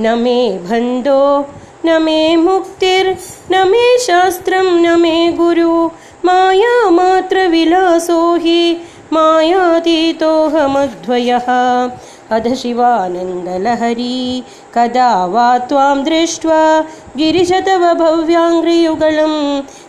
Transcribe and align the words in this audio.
न 0.00 0.04
मे 0.18 0.38
बन्धो 0.68 1.24
न 1.84 1.88
मे 2.02 2.20
मुक्तिर्न 2.36 3.54
मे 3.68 3.84
शास्त्रं 4.06 4.66
न 4.84 4.86
मे 5.00 5.16
गुरु। 5.38 5.74
मायामात्रविलासो 6.24 8.20
हि 8.44 8.60
मायातीतोऽहमध्वयः 9.12 10.28
अध 12.36 12.46
शिवानन्दलहरी 12.60 14.18
कदा 14.74 15.10
वा 15.32 15.50
त्वां 15.68 15.98
दृष्ट्वा 16.04 16.62
गिरिशतव 17.16 17.82
भव्याङ्घ्रियुगलं 18.00 19.34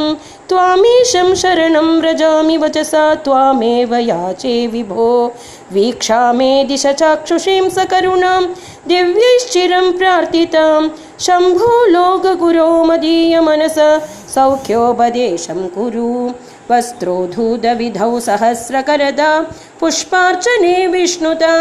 त्वामीशं 0.49 1.33
शरणं 1.41 1.87
व्रजामि 1.99 2.57
वचसा 2.57 3.15
त्वामेव 3.25 3.95
याचे 3.95 4.55
विभो। 4.67 5.33
वीक्षामे 5.73 6.63
दिश 6.63 6.85
चाक्षुषीं 7.01 7.69
सकरुणां 7.69 8.43
दिव्यैश्चिरं 8.87 9.91
प्रार्थितां। 9.97 10.81
शम्भो 11.25 11.71
लोकगुरो 11.95 12.69
मदीयमनस 12.83 13.77
सौख्योपदेशं 14.35 15.67
कुरु 15.75 16.11
वस्त्रोधूतविधौ 16.71 18.13
सहस्रकरदा 18.27 19.31
पुष्पार्चने 19.79 20.75
विष्णुता 20.93 21.55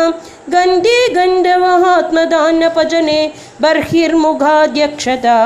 गन्धे 0.55 0.99
गण्डवहात्मदान्नपजने 1.17 3.21
बर्हिर्मुखाध्यक्षता 3.63 5.39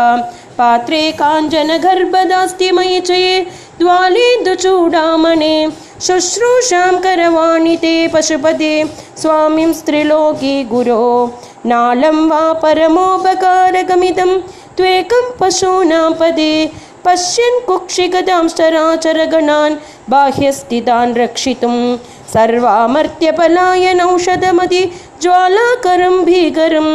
पात्रे 0.58 1.02
काञ्चनगर्भदास्ति 1.20 2.69
मयि 2.77 3.00
चये 3.08 3.34
द्वालेन्दुचूडामणे 3.80 5.55
शुश्रूषां 6.06 6.92
करवाणि 7.05 7.77
ते 7.83 7.95
पशुपदे 8.14 8.74
स्वामिं 9.22 9.72
स्त्रिलोकी 9.78 10.55
गुरो 10.72 11.06
नालं 11.70 12.19
वा 12.28 12.42
परमोपकारगमिदं 12.62 14.30
त्वेकं 14.77 15.24
पशूनां 15.41 16.11
पदे 16.20 16.52
पश्यन् 17.05 17.61
कुक्षिगदांश्चराचरगणान् 17.67 19.74
बाह्यस्थितान् 20.13 21.14
रक्षितुं 21.17 21.77
सर्वामर्त्यपलायनौषधमति 22.33 24.83
ज्वालाकरं 25.23 26.17
भीकरं 26.24 26.89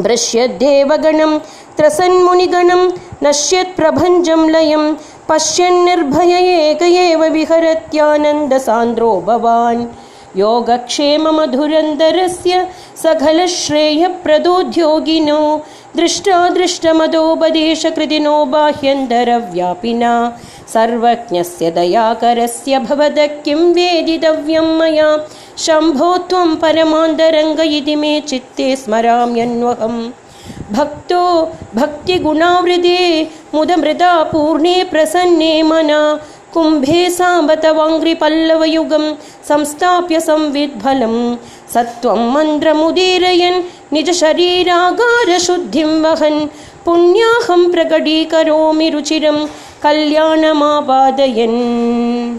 भृश्यद्देवगणं 0.00 1.32
त्रसन्मुनिगणं 1.78 2.82
नश्यत्प्रभञ्जं 3.22 4.42
लयं 4.54 4.84
पश्यन्निर्भय 5.28 6.32
एक 6.46 6.82
एव 6.82 7.20
विहरत्यानन्दसान्द्रो 7.36 9.10
भवान्। 9.26 9.84
योगक्षेममधुरन्दरस्य 10.36 12.52
सकलश्रेयप्रदोद्योगिनो 13.02 15.40
दृष्टादृष्टमदोपदेशकृतिनो 15.96 18.36
बाह्यन्तरव्यापिना। 18.54 20.12
सर्वज्ञस्य 20.74 21.64
दयाकरस्य 21.70 22.78
भवदः 22.78 23.26
किं 23.44 23.60
वेदितव्यं 23.74 24.68
मया 24.78 25.08
शम्भो 25.58 26.10
त्वं 26.28 26.48
परमान्तरङ्ग 26.62 27.60
इति 27.60 27.94
मे 27.96 28.12
चित्ते 28.28 28.66
स्मराम्यन्वहम्। 28.76 30.00
भक्तो 30.72 31.22
भक्तिगुणावृदे 31.74 33.00
मुदमृदा 33.54 34.12
पूर्णे 34.32 34.76
प्रसन्ने 34.90 35.52
मना 35.62 36.00
कुम्भे 36.54 37.00
साम्बतवाङ्घ्रिपल्लवयुगं 37.10 39.04
संस्थाप्य 39.48 40.16
संविद्फलं 40.20 41.14
सत्त्वं 41.74 42.20
मन्त्रमुदीरयन् 42.34 43.64
निजशरीरागारशुद्धिं 43.92 45.90
वहन्। 46.04 46.40
पुण्याहं 46.84 47.62
प्रकटीकरोमि 47.72 48.88
रुचिरं 48.90 49.38
कल्याणमापादयन् 49.82 51.58